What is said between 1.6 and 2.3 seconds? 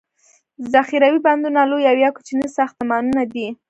لوي او یا